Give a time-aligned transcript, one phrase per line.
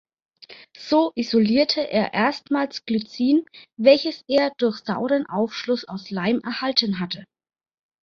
[0.79, 3.45] So isolierte er erstmals Glycin,
[3.77, 7.25] welches er durch sauren Aufschluss aus Leim erhalten hatte.